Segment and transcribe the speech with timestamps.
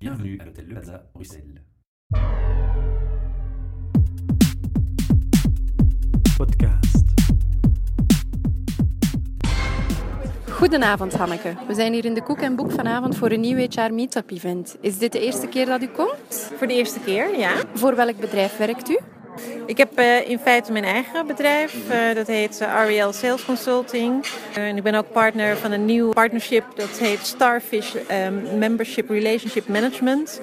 [0.00, 1.62] Bienvenue à l'hôtel Le Plaza, Bruxelles.
[6.36, 7.06] Podcast.
[10.50, 11.56] Goedenavond Hanneke.
[11.66, 14.76] We zijn hier in de Koek en Boek vanavond voor een nieuw HR Meetup event.
[14.80, 16.50] Is dit de eerste keer dat u komt?
[16.56, 17.52] Voor de eerste keer, ja.
[17.74, 18.98] Voor welk bedrijf werkt u?
[19.70, 21.74] Ik heb uh, in feite mijn eigen bedrijf.
[21.90, 24.26] Uh, dat heet uh, REL Sales Consulting.
[24.54, 26.64] en ik ben ook partner van een nieuw partnership.
[26.74, 30.40] Dat heet Starfish um, Membership Relationship Management.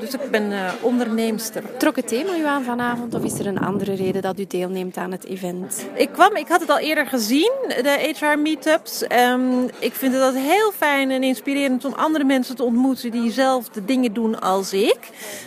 [0.00, 1.62] dus ik ben onderneemster.
[1.76, 4.96] Trok het thema u aan vanavond of is er een andere reden dat u deelneemt
[4.96, 5.86] aan het event?
[5.94, 9.02] Ik kwam, ik had het al eerder gezien, de HR Meetups.
[9.02, 13.30] Um, ik vind het altijd heel fijn en inspirerend om andere mensen te ontmoeten die
[13.30, 14.98] zelf de dingen doen als ik.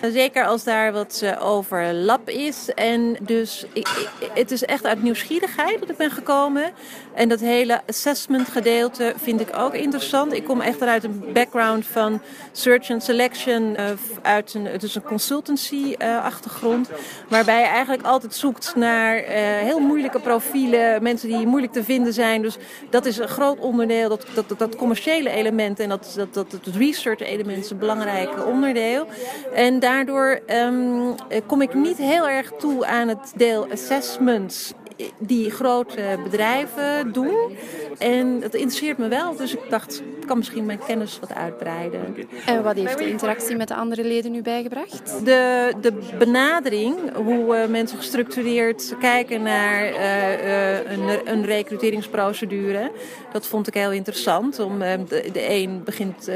[0.01, 2.69] Zeker als daar wat overlap is.
[2.75, 6.71] En dus ik, het is echt uit nieuwsgierigheid dat ik ben gekomen.
[7.13, 10.33] En dat hele assessment gedeelte vind ik ook interessant.
[10.33, 13.75] Ik kom echt uit een background van search and selection.
[13.79, 13.85] Uh,
[14.21, 16.89] uit een, het is een consultancy uh, achtergrond.
[17.29, 21.03] Waarbij je eigenlijk altijd zoekt naar uh, heel moeilijke profielen.
[21.03, 22.41] Mensen die moeilijk te vinden zijn.
[22.41, 22.57] Dus
[22.89, 24.09] dat is een groot onderdeel.
[24.09, 27.77] Dat, dat, dat, dat commerciële element en dat, dat, dat het research element is een
[27.77, 29.07] belangrijk onderdeel.
[29.53, 31.15] En daardoor um,
[31.45, 34.73] kom ik niet heel erg toe aan het deel assessments
[35.17, 37.57] die grote bedrijven doen.
[37.97, 42.15] En dat interesseert me wel, dus ik dacht, ik kan misschien mijn kennis wat uitbreiden.
[42.45, 45.25] En wat heeft de interactie met de andere leden nu bijgebracht?
[45.25, 52.91] De, de benadering, hoe uh, mensen gestructureerd kijken naar uh, uh, een, een recruteringsprocedure,
[53.31, 54.59] dat vond ik heel interessant.
[54.59, 56.29] Om, de, de een begint,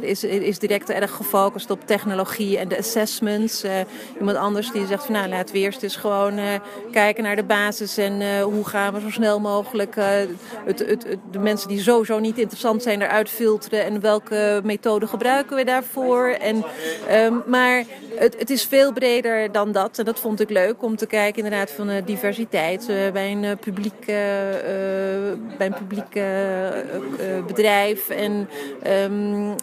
[0.00, 3.64] is, is direct erg gefocust op technologie en de assessments.
[4.18, 6.38] iemand anders die zegt van nou, laten we eerst eens gewoon
[6.90, 10.28] kijken naar de basis en hoe gaan we zo snel mogelijk het,
[10.64, 15.56] het, het, de mensen die sowieso niet interessant zijn eruit filteren en welke methode gebruiken
[15.56, 16.28] we daarvoor.
[16.28, 16.64] En,
[17.12, 20.96] um, maar het, het, is veel breder dan dat en dat vond ik leuk om
[20.96, 24.06] te kijken inderdaad van uh, diversiteit bij een publiek,
[25.58, 26.20] bij een publiek
[27.46, 28.48] bedrijf en
[28.86, 29.56] um,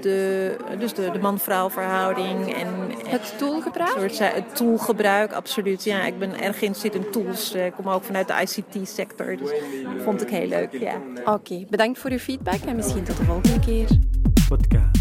[0.00, 2.68] de, dus de, de man-vrouw verhouding en
[3.06, 3.90] het toolgebruik?
[3.98, 5.84] Soort, het toolgebruik, absoluut.
[5.84, 7.54] Ja, ik ben erg geïnteresseerd in tools.
[7.66, 9.50] Ik kom ook vanuit de ICT-sector, dus
[9.82, 10.72] dat vond ik heel leuk.
[10.72, 11.00] Ja.
[11.20, 13.86] Oké, okay, bedankt voor uw feedback en misschien tot de volgende keer.
[14.48, 14.91] Podcast.